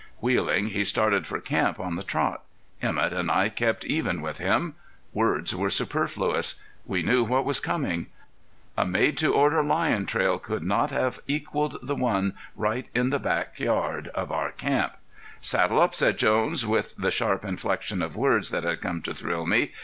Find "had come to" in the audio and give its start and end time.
18.63-19.13